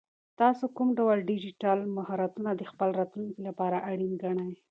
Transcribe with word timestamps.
تاسو 0.39 0.63
کوم 0.75 0.89
ډول 0.99 1.17
ډیجیټل 1.29 1.79
مهارتونه 1.97 2.49
د 2.55 2.61
خپل 2.71 2.89
راتلونکي 2.99 3.39
لپاره 3.47 3.77
اړین 3.91 4.13
ګڼئ؟ 4.23 4.51